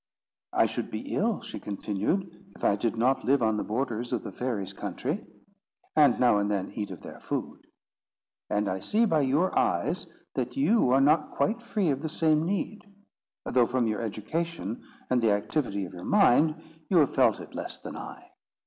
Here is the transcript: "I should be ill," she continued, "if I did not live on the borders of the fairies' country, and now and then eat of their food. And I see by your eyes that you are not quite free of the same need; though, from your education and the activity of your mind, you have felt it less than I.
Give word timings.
"I 0.51 0.65
should 0.65 0.89
be 0.89 1.13
ill," 1.13 1.41
she 1.43 1.59
continued, 1.59 2.53
"if 2.55 2.63
I 2.63 2.75
did 2.75 2.97
not 2.97 3.23
live 3.23 3.43
on 3.43 3.57
the 3.57 3.63
borders 3.63 4.11
of 4.11 4.23
the 4.23 4.31
fairies' 4.31 4.73
country, 4.73 5.23
and 5.95 6.19
now 6.19 6.39
and 6.39 6.49
then 6.49 6.71
eat 6.73 6.89
of 6.89 7.03
their 7.03 7.19
food. 7.19 7.67
And 8.49 8.67
I 8.67 8.79
see 8.79 9.05
by 9.05 9.21
your 9.21 9.55
eyes 9.55 10.07
that 10.33 10.57
you 10.57 10.89
are 10.89 11.01
not 11.01 11.29
quite 11.33 11.61
free 11.61 11.91
of 11.91 12.01
the 12.01 12.09
same 12.09 12.47
need; 12.47 12.83
though, 13.45 13.67
from 13.67 13.85
your 13.85 14.01
education 14.01 14.81
and 15.11 15.21
the 15.21 15.33
activity 15.33 15.85
of 15.85 15.93
your 15.93 16.03
mind, 16.03 16.59
you 16.89 16.97
have 16.97 17.13
felt 17.13 17.39
it 17.39 17.53
less 17.53 17.77
than 17.77 17.95
I. 17.95 18.31